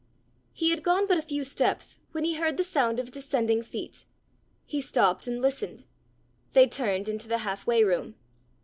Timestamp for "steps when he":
1.43-2.33